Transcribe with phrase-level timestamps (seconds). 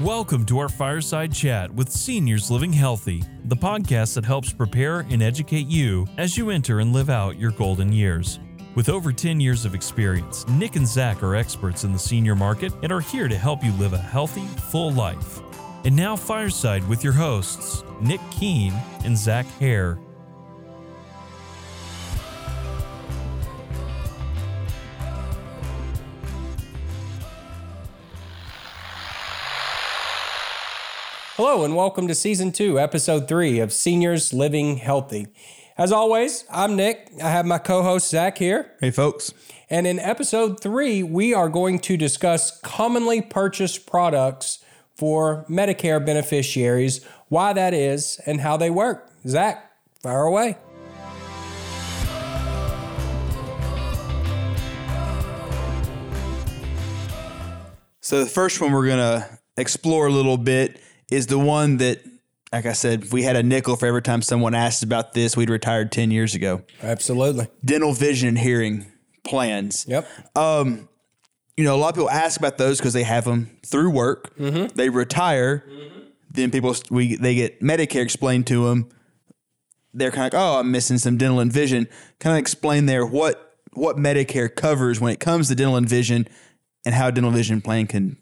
[0.00, 5.22] Welcome to our fireside chat with Seniors Living Healthy, the podcast that helps prepare and
[5.22, 8.40] educate you as you enter and live out your golden years.
[8.74, 12.72] With over 10 years of experience, Nick and Zach are experts in the senior market
[12.82, 15.40] and are here to help you live a healthy, full life.
[15.84, 18.72] And now, Fireside with your hosts, Nick Keene
[19.04, 19.98] and Zach Hare.
[31.42, 35.28] Hello, and welcome to season two, episode three of Seniors Living Healthy.
[35.78, 37.10] As always, I'm Nick.
[37.24, 38.72] I have my co host Zach here.
[38.78, 39.32] Hey, folks.
[39.70, 44.62] And in episode three, we are going to discuss commonly purchased products
[44.94, 49.10] for Medicare beneficiaries, why that is, and how they work.
[49.26, 50.58] Zach, fire away.
[58.02, 60.78] So, the first one we're going to explore a little bit
[61.10, 62.02] is the one that,
[62.52, 65.36] like I said, if we had a nickel for every time someone asked about this,
[65.36, 66.62] we'd retired 10 years ago.
[66.82, 67.48] Absolutely.
[67.64, 68.86] Dental, vision, and hearing
[69.24, 69.86] plans.
[69.88, 70.08] Yep.
[70.36, 70.88] Um,
[71.56, 74.34] you know, a lot of people ask about those because they have them through work.
[74.38, 74.74] Mm-hmm.
[74.74, 75.64] They retire.
[76.30, 78.88] Then people, we they get Medicare explained to them.
[79.92, 81.88] They're kind of like, oh, I'm missing some dental and vision.
[82.20, 86.28] Kind of explain there what what Medicare covers when it comes to dental and vision,
[86.86, 88.16] and how dental vision plan can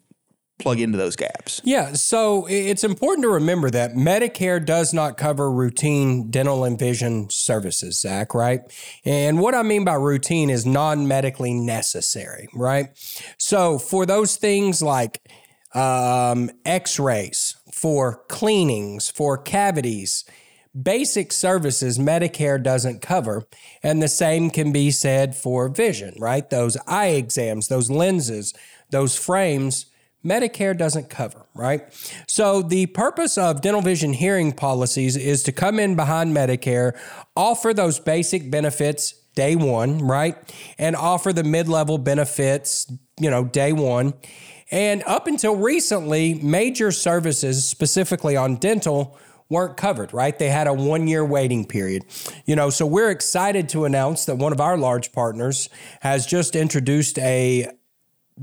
[0.58, 1.60] plug into those gaps.
[1.64, 7.28] Yeah, so it's important to remember that Medicare does not cover routine dental and vision
[7.30, 8.60] services, Zach, right?
[9.04, 12.88] And what I mean by routine is non medically necessary, right?
[13.38, 15.22] So for those things like
[15.74, 20.24] um, x rays, for cleanings, for cavities,
[20.80, 23.44] basic services Medicare doesn't cover.
[23.82, 26.48] And the same can be said for vision, right?
[26.48, 28.54] Those eye exams, those lenses,
[28.90, 29.86] those frames.
[30.24, 31.82] Medicare doesn't cover, right?
[32.26, 36.98] So, the purpose of dental vision hearing policies is to come in behind Medicare,
[37.36, 40.36] offer those basic benefits day one, right?
[40.78, 44.14] And offer the mid level benefits, you know, day one.
[44.70, 49.16] And up until recently, major services, specifically on dental,
[49.48, 50.38] weren't covered, right?
[50.38, 52.04] They had a one year waiting period.
[52.44, 55.68] You know, so we're excited to announce that one of our large partners
[56.00, 57.68] has just introduced a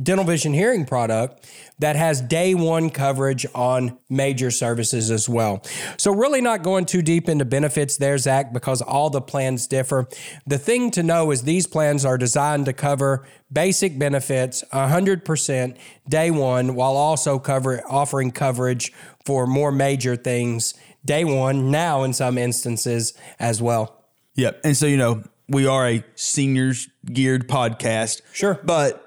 [0.01, 1.47] dental vision hearing product
[1.79, 5.63] that has day one coverage on major services as well.
[5.97, 10.07] So, really not going too deep into benefits there, Zach, because all the plans differ.
[10.45, 16.31] The thing to know is these plans are designed to cover basic benefits 100% day
[16.31, 18.91] one while also cover offering coverage
[19.25, 20.73] for more major things
[21.06, 24.03] day one now in some instances as well.
[24.35, 24.62] Yep.
[24.63, 28.22] And so, you know, we are a seniors geared podcast.
[28.33, 28.59] Sure.
[28.63, 29.05] But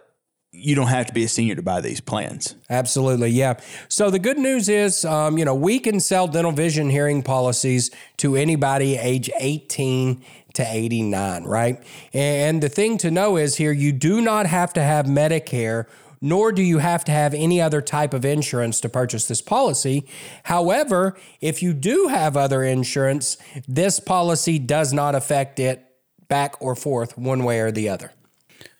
[0.50, 2.54] you don't have to be a senior to buy these plans.
[2.70, 3.54] Absolutely, yeah.
[3.88, 7.90] So the good news is, um, you know, we can sell dental vision hearing policies
[8.18, 11.82] to anybody age 18 to 89, right?
[12.14, 15.86] And the thing to know is here, you do not have to have Medicare.
[16.20, 20.04] Nor do you have to have any other type of insurance to purchase this policy.
[20.42, 23.36] However, if you do have other insurance,
[23.68, 25.88] this policy does not affect it
[26.26, 28.10] back or forth one way or the other.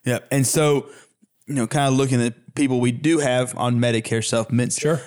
[0.04, 0.26] Yep.
[0.32, 0.88] And so,
[1.48, 4.78] you know, kind of looking at people we do have on Medicare supplements.
[4.78, 5.00] Sure.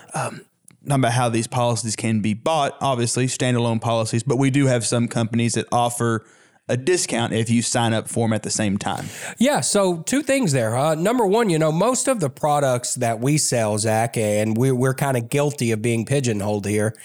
[0.84, 4.84] Not about how these policies can be bought, obviously, standalone policies, but we do have
[4.84, 6.25] some companies that offer
[6.68, 9.06] a discount if you sign up for them at the same time.
[9.38, 10.75] Yeah, so two things there.
[10.75, 14.72] Uh, number one, you know, most of the products that we sell, Zach, and we,
[14.72, 16.96] we're kind of guilty of being pigeonholed here,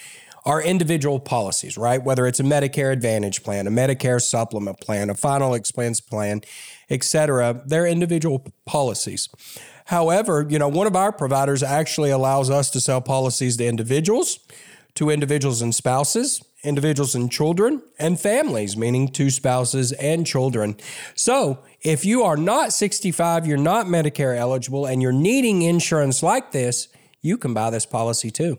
[0.46, 2.02] are individual policies, right?
[2.02, 6.40] Whether it's a Medicare Advantage plan, a Medicare supplement plan, a final expense plan,
[6.88, 9.28] et cetera, they're individual policies.
[9.86, 14.40] However, you know, one of our providers actually allows us to sell policies to individuals,
[14.94, 20.76] to individuals and spouses, individuals and children, and families, meaning two spouses and children.
[21.14, 26.50] So, if you are not 65, you're not Medicare eligible, and you're needing insurance like
[26.50, 26.88] this,
[27.22, 28.58] you can buy this policy too.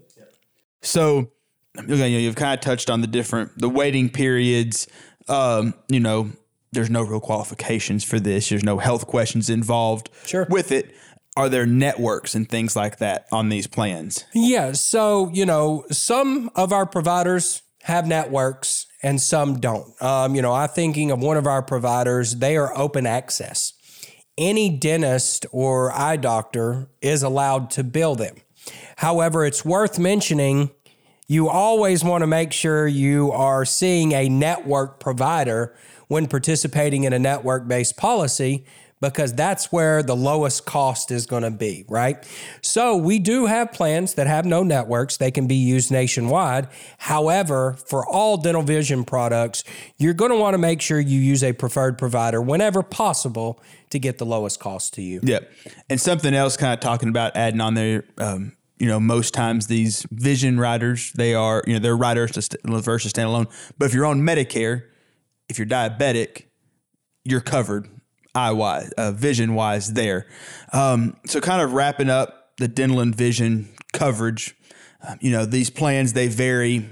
[0.81, 1.31] So,
[1.75, 4.87] you know, you've kind of touched on the different the waiting periods.
[5.27, 6.31] Um, you know,
[6.77, 8.49] there's no real qualifications for this.
[8.49, 10.45] There's no health questions involved Sure.
[10.49, 10.93] with it.
[11.35, 14.23] Are there networks and things like that on these plans?
[14.33, 14.71] Yeah.
[14.73, 19.99] So, you know, some of our providers have networks and some don't.
[20.01, 23.73] Um, you know, I'm thinking of one of our providers, they are open access.
[24.37, 28.35] Any dentist or eye doctor is allowed to bill them.
[28.97, 30.71] However, it's worth mentioning
[31.27, 35.75] you always want to make sure you are seeing a network provider
[36.07, 38.65] when participating in a network based policy
[38.99, 42.27] because that's where the lowest cost is going to be, right?
[42.61, 45.17] So we do have plans that have no networks.
[45.17, 46.67] They can be used nationwide.
[46.97, 49.63] However, for all dental vision products,
[49.97, 53.99] you're going to want to make sure you use a preferred provider whenever possible to
[53.99, 55.19] get the lowest cost to you.
[55.21, 55.51] Yep.
[55.89, 59.67] And something else kind of talking about adding on there, um, you know, most times
[59.67, 62.31] these vision riders, they are, you know, they're riders
[62.63, 63.47] versus standalone.
[63.77, 64.83] But if you're on Medicare,
[65.49, 66.43] if you're diabetic,
[67.23, 67.89] you're covered
[68.35, 70.27] eye wise, uh, vision wise there.
[70.71, 74.55] Um, so kind of wrapping up the dental and vision coverage,
[75.07, 76.87] um, you know, these plans, they vary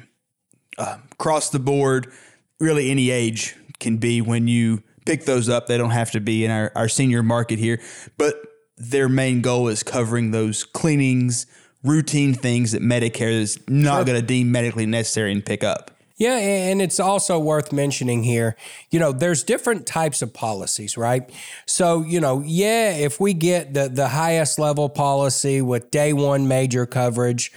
[0.77, 2.11] uh, across the board.
[2.59, 5.67] Really any age can be when you pick those up.
[5.67, 7.81] They don't have to be in our, our senior market here,
[8.17, 8.35] but
[8.77, 11.45] their main goal is covering those cleanings,
[11.85, 14.05] routine things that Medicare is not sure.
[14.05, 15.91] going to deem medically necessary and pick up.
[16.17, 18.55] Yeah, and it's also worth mentioning here,
[18.89, 21.29] you know, there's different types of policies, right?
[21.65, 26.47] So, you know, yeah, if we get the the highest level policy with day one
[26.47, 27.51] major coverage,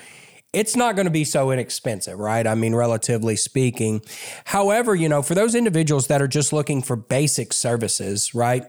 [0.52, 2.48] it's not going to be so inexpensive, right?
[2.48, 4.00] I mean, relatively speaking.
[4.46, 8.64] However, you know, for those individuals that are just looking for basic services, right?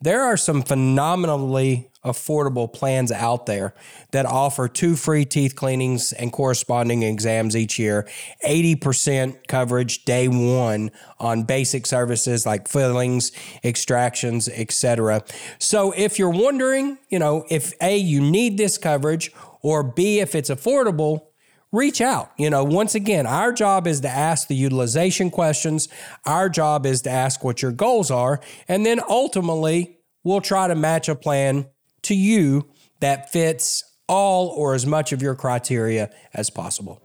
[0.00, 3.74] There are some phenomenally affordable plans out there
[4.10, 8.08] that offer two free teeth cleanings and corresponding exams each year,
[8.44, 13.32] 80% coverage day one on basic services like fillings,
[13.62, 15.22] extractions, etc.
[15.58, 19.32] So if you're wondering, you know, if A, you need this coverage,
[19.62, 21.26] or B, if it's affordable,
[21.70, 22.30] reach out.
[22.36, 25.88] You know, once again, our job is to ask the utilization questions.
[26.26, 28.40] Our job is to ask what your goals are.
[28.68, 31.66] And then ultimately, we'll try to match a plan
[32.02, 32.68] to you
[33.00, 37.02] that fits all or as much of your criteria as possible.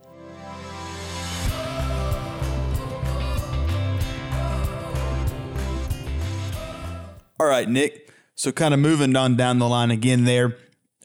[7.40, 8.10] All right, Nick.
[8.34, 10.56] So, kind of moving on down the line again there,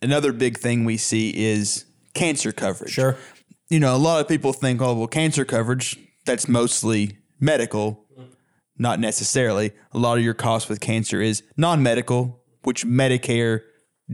[0.02, 2.92] another big thing we see is cancer coverage.
[2.92, 3.18] Sure.
[3.70, 8.06] You know, a lot of people think, oh, well, cancer coverage, that's mostly medical.
[8.78, 9.72] Not necessarily.
[9.92, 13.62] A lot of your cost with cancer is non medical, which Medicare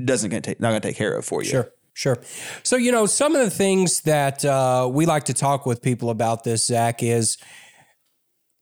[0.05, 1.49] doesn't gonna take not gonna take care of for you.
[1.49, 1.71] Sure.
[1.93, 2.17] Sure.
[2.63, 6.11] So, you know, some of the things that uh, we like to talk with people
[6.11, 7.37] about this, Zach, is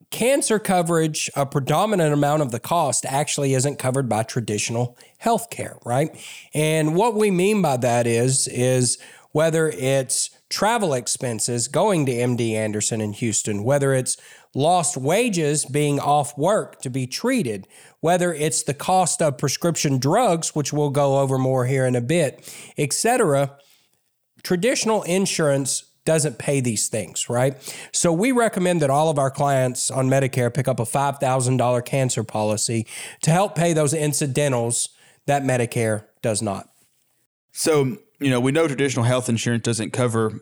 [0.10, 5.78] cancer coverage, a predominant amount of the cost actually isn't covered by traditional health care,
[5.86, 6.10] right?
[6.54, 8.98] And what we mean by that is, is
[9.34, 14.18] whether it's travel expenses going to MD Anderson in Houston, whether it's
[14.54, 17.68] lost wages being off work to be treated,
[18.00, 22.02] whether it's the cost of prescription drugs, which we'll go over more here in a
[22.02, 23.58] bit, etc.
[24.44, 27.56] Traditional insurance doesn't pay these things, right?
[27.92, 32.24] So we recommend that all of our clients on Medicare pick up a $5,000 cancer
[32.24, 32.88] policy
[33.24, 34.88] to help pay those incidentals
[35.26, 36.70] that Medicare does not.
[37.52, 40.40] So, you know, we know traditional health insurance doesn't cover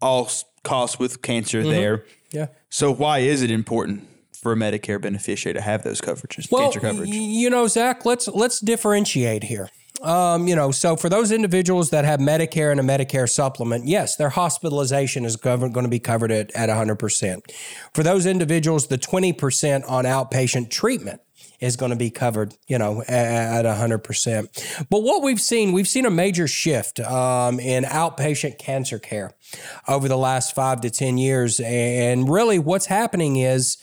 [0.00, 0.30] all
[0.64, 1.70] costs with cancer mm-hmm.
[1.70, 2.04] there.
[2.30, 2.46] Yeah.
[2.70, 6.80] So why is it important for a Medicare beneficiary to have those coverages, well, cancer
[6.80, 7.08] coverage?
[7.08, 9.68] You know, Zach, let's let's differentiate here.
[10.02, 14.16] Um, you know, so for those individuals that have Medicare and a Medicare supplement, yes,
[14.16, 17.40] their hospitalization is going to be covered at, at 100%.
[17.94, 21.20] For those individuals, the 20% on outpatient treatment
[21.62, 24.86] is going to be covered, you know, at, 100%.
[24.90, 29.32] But what we've seen, we've seen a major shift um, in outpatient cancer care
[29.86, 31.60] over the last five to 10 years.
[31.60, 33.78] And really, what's happening is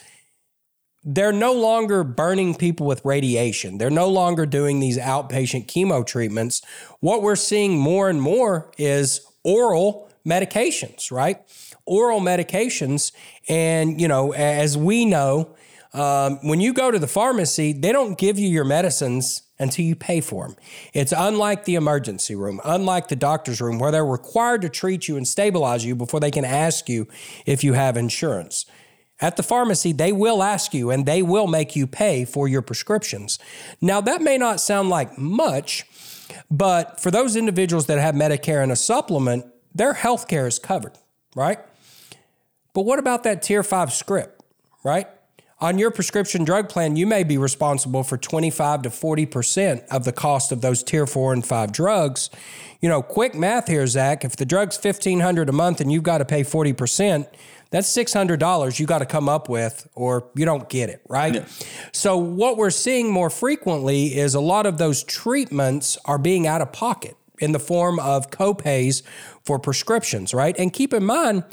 [1.06, 3.78] they're no longer burning people with radiation.
[3.78, 6.62] They're no longer doing these outpatient chemo treatments.
[7.00, 11.40] What we're seeing more and more is oral medications, right?
[11.86, 13.14] Oral medications.
[13.48, 15.56] And, you know, as we know,
[15.94, 19.96] um, when you go to the pharmacy, they don't give you your medicines until you
[19.96, 20.56] pay for them.
[20.94, 25.18] It's unlike the emergency room, unlike the doctor's room, where they're required to treat you
[25.18, 27.08] and stabilize you before they can ask you
[27.46, 28.66] if you have insurance.
[29.20, 32.62] At the pharmacy, they will ask you and they will make you pay for your
[32.62, 33.38] prescriptions.
[33.82, 35.86] Now, that may not sound like much,
[36.50, 40.94] but for those individuals that have Medicare and a supplement, their health care is covered,
[41.36, 41.60] right?
[42.74, 44.42] But what about that tier five script,
[44.86, 45.08] right?
[45.62, 50.14] On your prescription drug plan, you may be responsible for 25 to 40% of the
[50.14, 52.30] cost of those tier four and five drugs.
[52.80, 54.24] You know, quick math here, Zach.
[54.24, 57.28] If the drug's 1500 a month and you've got to pay 40%,
[57.72, 61.36] that's $600 you got to come up with or you don't get it, right?
[61.36, 61.46] Yeah.
[61.92, 66.62] So, what we're seeing more frequently is a lot of those treatments are being out
[66.62, 69.04] of pocket in the form of copays
[69.44, 70.58] for prescriptions, right?
[70.58, 71.44] And keep in mind,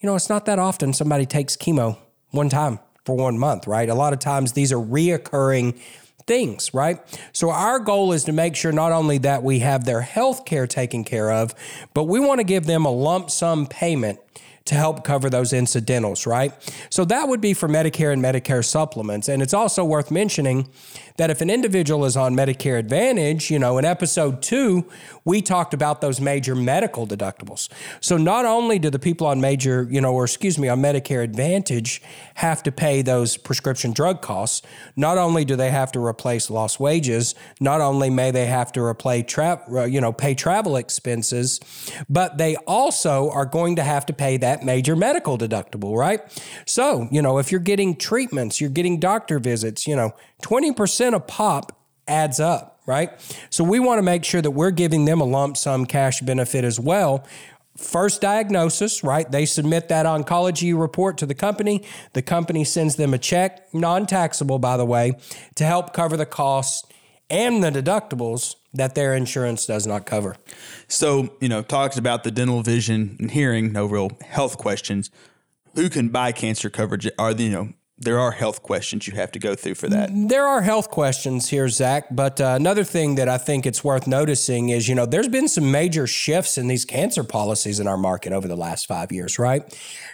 [0.00, 1.96] you know, it's not that often somebody takes chemo
[2.32, 3.88] one time for one month, right?
[3.88, 5.80] A lot of times these are reoccurring
[6.26, 6.98] things, right?
[7.32, 10.66] So our goal is to make sure not only that we have their health care
[10.66, 11.54] taken care of,
[11.94, 14.18] but we want to give them a lump sum payment
[14.64, 16.52] to help cover those incidentals, right?
[16.90, 19.28] So that would be for Medicare and Medicare supplements.
[19.28, 20.68] And it's also worth mentioning
[21.16, 24.88] that if an individual is on Medicare Advantage, you know, in episode two,
[25.24, 27.68] we talked about those major medical deductibles.
[28.00, 31.22] So not only do the people on major, you know, or excuse me, on Medicare
[31.22, 32.00] Advantage
[32.34, 34.62] have to pay those prescription drug costs,
[34.94, 38.82] not only do they have to replace lost wages, not only may they have to
[38.82, 41.60] replace tra- you know, pay travel expenses,
[42.08, 46.20] but they also are going to have to pay that major medical deductible, right?
[46.66, 51.26] So, you know, if you're getting treatments, you're getting doctor visits, you know, 20% of
[51.26, 53.10] pop adds up, right?
[53.50, 56.64] So we want to make sure that we're giving them a lump sum cash benefit
[56.64, 57.26] as well.
[57.76, 59.30] First diagnosis, right?
[59.30, 61.84] They submit that oncology report to the company.
[62.14, 65.12] The company sends them a check, non taxable, by the way,
[65.56, 66.84] to help cover the costs
[67.28, 70.36] and the deductibles that their insurance does not cover.
[70.88, 75.10] So, you know, talks about the dental, vision, and hearing, no real health questions.
[75.74, 77.08] Who can buy cancer coverage?
[77.18, 80.10] Are the, you know, there are health questions you have to go through for that.
[80.12, 82.08] There are health questions here, Zach.
[82.10, 85.48] But uh, another thing that I think it's worth noticing is, you know, there's been
[85.48, 89.38] some major shifts in these cancer policies in our market over the last five years,
[89.38, 89.62] right?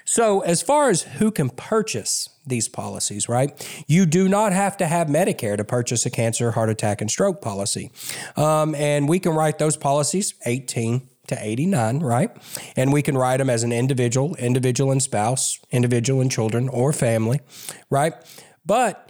[0.04, 3.84] So, as far as who can purchase these policies, right?
[3.88, 7.42] You do not have to have Medicare to purchase a cancer, heart attack, and stroke
[7.42, 7.90] policy.
[8.36, 12.30] Um, and we can write those policies 18 to 89, right?
[12.76, 16.92] And we can write them as an individual, individual and spouse, individual and children, or
[16.92, 17.40] family,
[17.90, 18.14] right?
[18.66, 19.08] But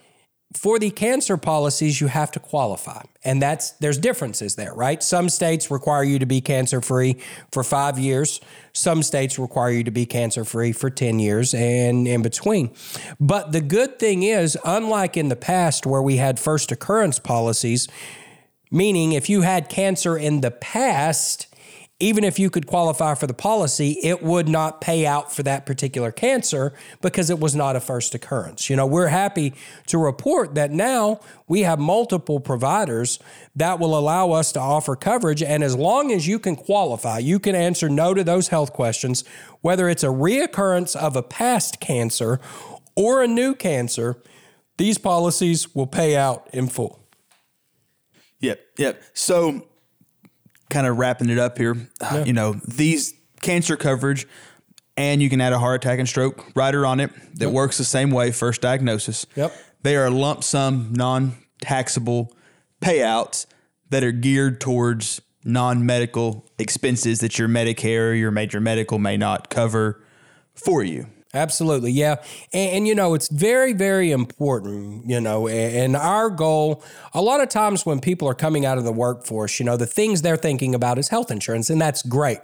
[0.57, 3.03] for the cancer policies, you have to qualify.
[3.25, 5.03] And that's there's differences there, right?
[5.03, 7.17] Some states require you to be cancer free
[7.51, 8.41] for five years.
[8.73, 12.75] Some states require you to be cancer free for 10 years and in between.
[13.21, 17.89] But the good thing is, unlike in the past where we had first occurrence policies,
[18.71, 21.47] meaning if you had cancer in the past,
[22.03, 25.65] even if you could qualify for the policy, it would not pay out for that
[25.65, 28.69] particular cancer because it was not a first occurrence.
[28.69, 29.55] You know, we're happy
[29.87, 33.21] to report that now we have multiple providers
[33.55, 35.45] that will allow us to offer coverage.
[35.45, 39.23] And as long as you can qualify, you can answer no to those health questions,
[39.61, 42.41] whether it's a reoccurrence of a past cancer
[42.97, 44.21] or a new cancer,
[44.77, 46.99] these policies will pay out in full.
[48.41, 49.03] Yep, yep.
[49.15, 49.69] So
[50.73, 52.25] kind of wrapping it up here, uh, yeah.
[52.25, 54.27] you know, these cancer coverage,
[54.97, 57.53] and you can add a heart attack and stroke rider on it that yep.
[57.53, 59.27] works the same way, first diagnosis.
[59.37, 59.55] Yep.
[59.83, 62.35] They are lump sum, non taxable
[62.81, 63.47] payouts
[63.91, 69.17] that are geared towards non medical expenses that your Medicare or your major medical may
[69.17, 70.03] not cover
[70.55, 71.07] for you.
[71.35, 72.17] Absolutely, yeah,
[72.53, 75.09] and, and, you know it's very, very important.
[75.09, 76.85] You know, and our goal.
[77.15, 79.87] A lot of times when people are coming out of the workforce, you know, the
[79.87, 82.41] things they're thinking about is health insurance, and that's great.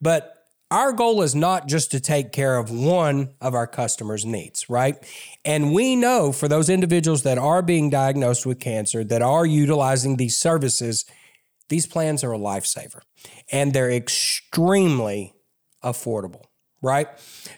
[0.00, 0.34] But
[0.70, 4.96] our goal is not just to take care of one of our customers' needs, right?
[5.44, 10.16] And we know for those individuals that are being diagnosed with cancer, that are utilizing
[10.16, 11.04] these services,
[11.70, 13.00] these plans are a lifesaver,
[13.50, 15.34] and they're extremely
[15.82, 16.44] affordable
[16.80, 17.08] right?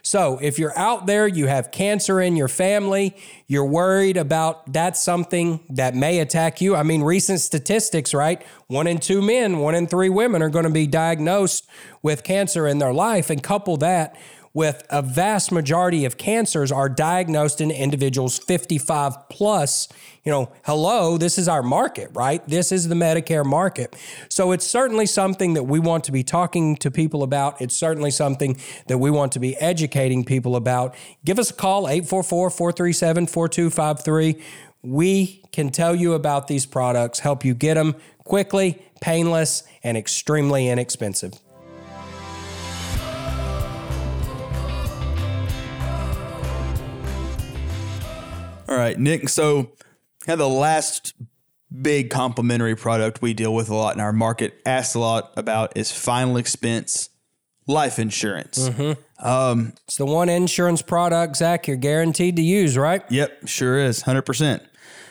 [0.03, 5.03] So if you're out there, you have cancer in your family, you're worried about that's
[5.03, 6.75] something that may attack you.
[6.75, 8.43] I mean, recent statistics, right?
[8.69, 11.69] One in two men, one in three women are going to be diagnosed
[12.03, 13.29] with cancer in their life.
[13.29, 14.17] And couple that
[14.53, 19.89] with a vast majority of cancers are diagnosed in individuals 55 plus.
[20.25, 22.47] You know, hello, this is our market, right?
[22.49, 23.95] This is the Medicare market.
[24.29, 27.61] So it's certainly something that we want to be talking to people about.
[27.61, 30.95] It's certainly something that we want to be educating people about.
[31.25, 34.43] Give us a call, 844 437 4253.
[34.83, 40.69] We can tell you about these products, help you get them quickly, painless, and extremely
[40.69, 41.35] inexpensive.
[48.81, 49.29] Right, Nick.
[49.29, 49.73] So,
[50.27, 51.15] of the last
[51.83, 55.77] big complementary product we deal with a lot in our market, asked a lot about,
[55.77, 57.11] is final expense
[57.67, 58.69] life insurance.
[58.69, 59.27] Mm-hmm.
[59.27, 63.03] Um, it's the one insurance product, Zach, you're guaranteed to use, right?
[63.11, 64.61] Yep, sure is, 100%.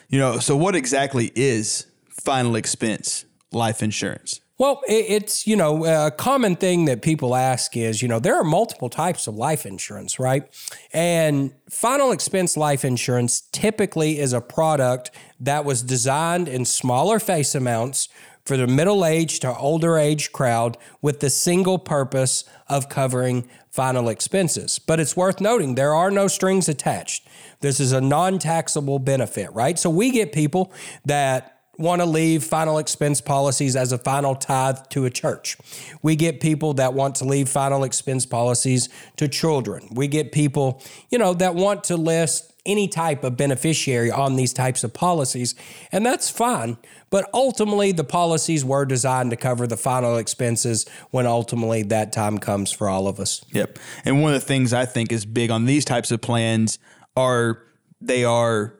[0.09, 4.41] You know, so what exactly is final expense life insurance?
[4.59, 8.43] Well, it's, you know, a common thing that people ask is, you know, there are
[8.43, 10.43] multiple types of life insurance, right?
[10.91, 17.55] And final expense life insurance typically is a product that was designed in smaller face
[17.55, 18.09] amounts
[18.43, 24.09] for the middle aged to older age crowd with the single purpose of covering final
[24.09, 24.77] expenses.
[24.77, 27.25] But it's worth noting there are no strings attached.
[27.61, 29.79] This is a non taxable benefit, right?
[29.79, 30.73] So we get people
[31.05, 35.57] that want to leave final expense policies as a final tithe to a church.
[36.03, 39.87] We get people that want to leave final expense policies to children.
[39.91, 44.53] We get people, you know, that want to list any type of beneficiary on these
[44.53, 45.55] types of policies,
[45.91, 46.77] and that's fine.
[47.09, 52.37] But ultimately, the policies were designed to cover the final expenses when ultimately that time
[52.37, 53.43] comes for all of us.
[53.53, 53.79] Yep.
[54.05, 56.77] And one of the things I think is big on these types of plans
[57.15, 57.63] are
[58.01, 58.78] they are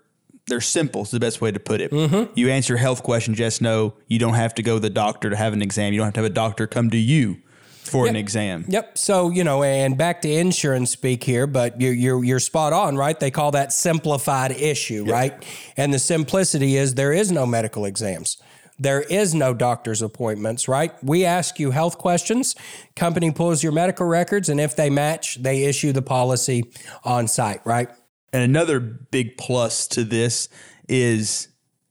[0.50, 1.92] they're simple is the best way to put it.
[1.92, 2.34] Mm-hmm.
[2.36, 3.94] You answer health questions, yes, no.
[4.08, 5.94] You don't have to go to the doctor to have an exam.
[5.94, 7.42] You don't have to have a doctor come to you
[7.90, 8.12] for yep.
[8.12, 8.66] an exam.
[8.68, 8.98] Yep.
[8.98, 12.98] So you know, and back to insurance speak here, but you're you're, you're spot on,
[12.98, 13.20] right?
[13.20, 15.14] They call that simplified issue, yep.
[15.14, 15.46] right?
[15.78, 18.38] And the simplicity is there is no medical exams.
[18.82, 20.94] There is no doctor's appointments, right?
[21.04, 22.56] We ask you health questions.
[22.96, 26.64] Company pulls your medical records, and if they match, they issue the policy
[27.04, 27.90] on site, right?
[28.32, 30.50] And another big plus to this
[30.88, 31.50] is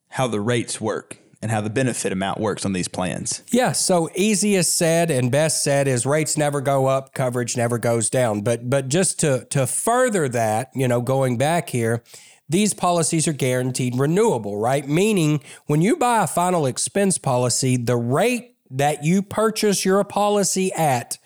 [0.09, 3.42] how the rates work and how the benefit amount works on these plans.
[3.52, 8.11] Yeah, so easiest said and best said is rates never go up, coverage never goes
[8.11, 8.40] down.
[8.40, 12.02] But but just to to further that, you know, going back here,
[12.49, 14.88] these policies are guaranteed renewable, right?
[14.88, 20.73] Meaning when you buy a final expense policy, the rate that you purchase your policy
[20.73, 21.18] at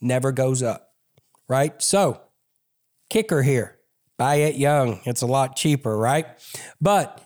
[0.00, 0.92] never goes up,
[1.48, 1.80] right?
[1.82, 2.20] So,
[3.10, 3.77] kicker here
[4.18, 5.00] Buy it young.
[5.04, 6.26] It's a lot cheaper, right?
[6.80, 7.24] But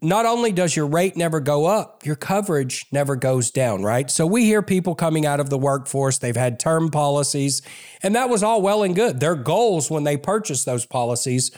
[0.00, 4.10] not only does your rate never go up, your coverage never goes down, right?
[4.10, 7.62] So we hear people coming out of the workforce, they've had term policies,
[8.02, 9.20] and that was all well and good.
[9.20, 11.52] Their goals when they purchased those policies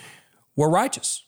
[0.56, 1.24] were righteous.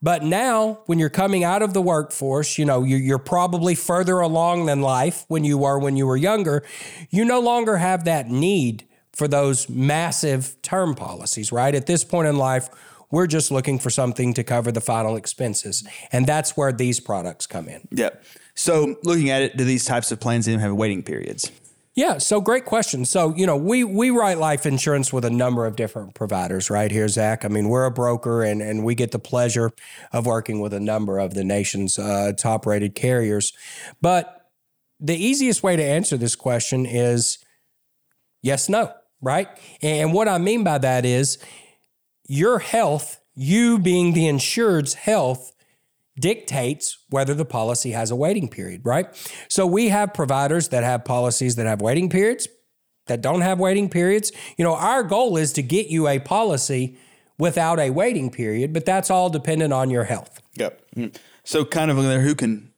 [0.00, 4.66] But now, when you're coming out of the workforce, you know, you're probably further along
[4.66, 6.64] than life when you were when you were younger.
[7.08, 11.74] You no longer have that need for those massive term policies, right?
[11.74, 12.68] At this point in life,
[13.10, 15.86] we're just looking for something to cover the final expenses.
[16.10, 17.86] And that's where these products come in.
[17.90, 18.24] Yep.
[18.54, 21.50] So, looking at it, do these types of plans even have waiting periods?
[21.94, 23.04] Yeah, so great question.
[23.04, 26.90] So, you know, we we write life insurance with a number of different providers right
[26.90, 27.44] here, Zach.
[27.44, 29.72] I mean, we're a broker and, and we get the pleasure
[30.10, 33.52] of working with a number of the nation's uh, top rated carriers.
[34.00, 34.50] But
[35.00, 37.38] the easiest way to answer this question is
[38.42, 39.48] yes, no right?
[39.80, 41.38] And what I mean by that is
[42.28, 45.52] your health, you being the insured's health,
[46.18, 49.06] dictates whether the policy has a waiting period, right?
[49.48, 52.48] So we have providers that have policies that have waiting periods,
[53.06, 54.30] that don't have waiting periods.
[54.58, 56.98] You know, our goal is to get you a policy
[57.38, 60.40] without a waiting period, but that's all dependent on your health.
[60.54, 60.82] Yep.
[60.96, 61.16] Mm.
[61.44, 62.71] So kind of there who can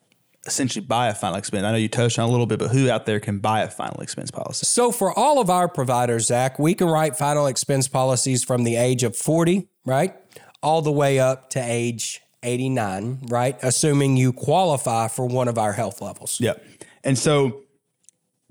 [0.47, 1.65] essentially buy a final expense?
[1.65, 3.69] I know you touched on a little bit, but who out there can buy a
[3.69, 4.67] final expense policy?
[4.67, 8.77] So, for all of our providers, Zach, we can write final expense policies from the
[8.77, 10.15] age of 40, right?
[10.63, 13.57] All the way up to age 89, right?
[13.63, 16.41] Assuming you qualify for one of our health levels.
[16.41, 16.65] Yep.
[17.03, 17.63] And so,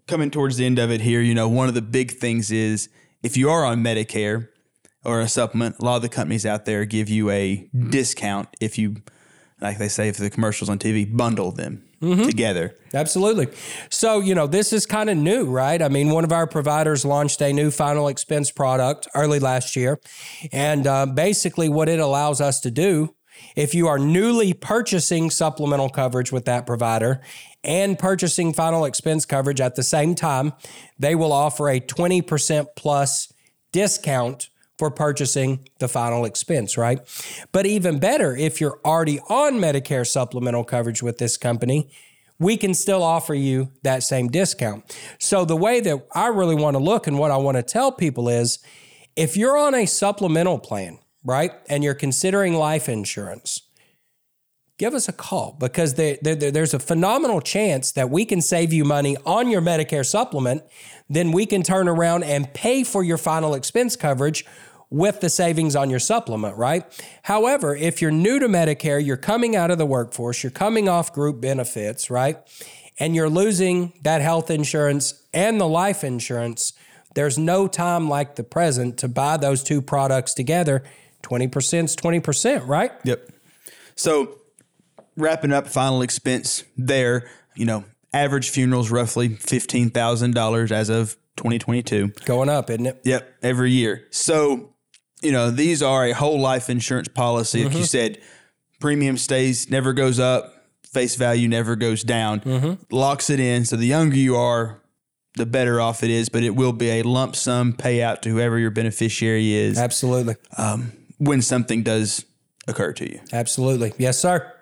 [0.07, 2.89] coming towards the end of it here, you know, one of the big things is
[3.21, 4.49] if you are on Medicare
[5.03, 8.77] or a supplement, a lot of the companies out there give you a discount if
[8.77, 8.97] you
[9.61, 12.23] like they say for the commercials on TV, bundle them mm-hmm.
[12.23, 12.75] together.
[12.93, 13.47] Absolutely.
[13.89, 15.81] So, you know, this is kind of new, right?
[15.81, 19.99] I mean, one of our providers launched a new final expense product early last year.
[20.51, 23.15] And uh, basically, what it allows us to do,
[23.55, 27.21] if you are newly purchasing supplemental coverage with that provider
[27.63, 30.53] and purchasing final expense coverage at the same time,
[30.99, 33.31] they will offer a 20% plus
[33.71, 36.99] discount for purchasing the final expense, right?
[37.51, 41.89] But even better, if you're already on Medicare supplemental coverage with this company,
[42.39, 44.97] we can still offer you that same discount.
[45.19, 47.91] So, the way that I really want to look and what I want to tell
[47.91, 48.59] people is
[49.15, 53.61] if you're on a supplemental plan, right, and you're considering life insurance,
[54.77, 58.73] give us a call because there, there, there's a phenomenal chance that we can save
[58.73, 60.63] you money on your Medicare supplement.
[61.09, 64.45] Then we can turn around and pay for your final expense coverage
[64.89, 66.83] with the savings on your supplement, right?
[67.23, 71.11] However, if you're new to Medicare, you're coming out of the workforce, you're coming off
[71.11, 72.37] group benefits, right?
[72.99, 76.73] And you're losing that health insurance and the life insurance,
[77.15, 80.83] there's no time like the present to buy those two products together.
[81.23, 82.91] 20% is 20%, right?
[83.03, 83.29] Yep.
[83.95, 84.37] So,
[85.15, 92.09] wrapping up final expense there, you know, average funerals roughly $15,000 as of 2022.
[92.25, 93.01] Going up, isn't it?
[93.03, 94.05] Yep, every year.
[94.11, 94.73] So,
[95.21, 97.59] you know, these are a whole life insurance policy.
[97.59, 97.67] Mm-hmm.
[97.67, 97.85] Like you mm-hmm.
[97.85, 98.21] said,
[98.79, 100.53] premium stays, never goes up
[100.93, 102.77] face value never goes down.
[102.91, 103.65] Locks it in.
[103.65, 104.81] So the younger you are,
[105.35, 108.59] the better off it is, but it will be a lump sum payout to whoever
[108.59, 110.35] your beneficiary is Absolutely.
[111.17, 112.23] when something does
[112.67, 113.19] occur to you.
[113.33, 113.93] Absolutely.
[113.97, 114.52] Yes, sir.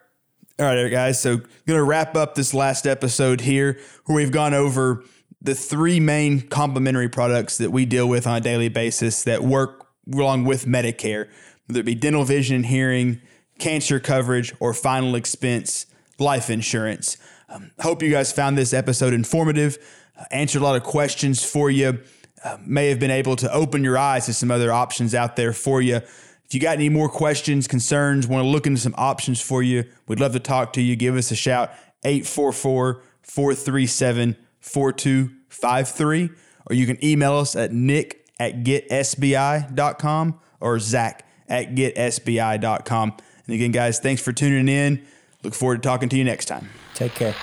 [0.60, 1.20] All right, guys.
[1.20, 5.04] So, going to wrap up this last episode here where we've gone over
[5.42, 9.88] the three main complementary products that we deal with on a daily basis that work
[10.14, 11.30] along with Medicare,
[11.66, 13.22] whether it be dental, vision, and hearing,
[13.60, 15.88] cancer coverage, or final expense
[16.20, 17.18] life insurance.
[17.50, 19.78] Um, hope you guys found this episode informative,
[20.20, 22.00] uh, answered a lot of questions for you,
[22.44, 25.54] uh, may have been able to open your eyes to some other options out there
[25.54, 26.02] for you.
[26.52, 29.86] If you got any more questions, concerns, want to look into some options for you,
[30.10, 30.98] we'd love to talk to you.
[30.98, 31.72] Give us a shout
[32.04, 36.30] 844 437 4253,
[36.70, 43.14] or you can email us at nick at getsbi.com or zach at getsbi.com.
[43.48, 45.06] And again, guys, thanks for tuning in.
[45.44, 46.70] Look forward to talking to you next time.
[46.96, 47.34] Take care.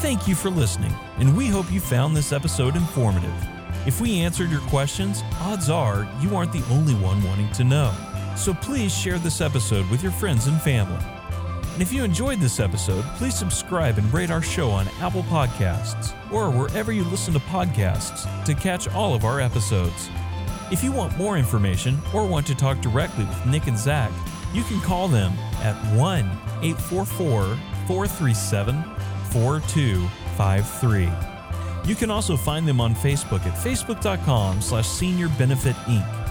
[0.00, 3.61] Thank you for listening, and we hope you found this episode informative.
[3.84, 7.92] If we answered your questions, odds are you aren't the only one wanting to know.
[8.36, 11.04] So please share this episode with your friends and family.
[11.72, 16.14] And if you enjoyed this episode, please subscribe and rate our show on Apple Podcasts
[16.30, 20.10] or wherever you listen to podcasts to catch all of our episodes.
[20.70, 24.12] If you want more information or want to talk directly with Nick and Zach,
[24.52, 26.24] you can call them at 1
[26.62, 28.84] 844 437
[29.30, 31.31] 4253.
[31.84, 36.22] You can also find them on Facebook at facebook.com slash senior benefit inc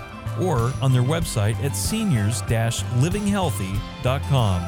[0.41, 4.61] or on their website at seniors-livinghealthy.com.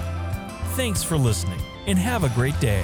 [0.75, 2.83] Thanks for listening and have a great day.